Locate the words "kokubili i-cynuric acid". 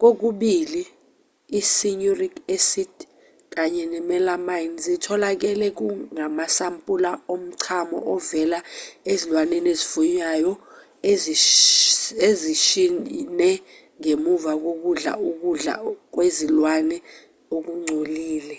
0.00-2.94